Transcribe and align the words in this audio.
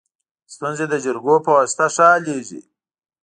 ستونزي 0.53 0.85
د 0.89 0.93
جرګو 1.05 1.35
په 1.45 1.51
واسطه 1.57 1.85
ښه 1.95 2.05
حلیږي. 2.13 2.61